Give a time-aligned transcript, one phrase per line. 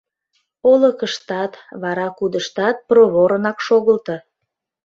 [0.71, 4.15] Олыкыштат, вара кудыштат проворынак шогылто.